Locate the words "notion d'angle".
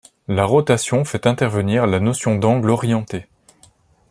1.99-2.71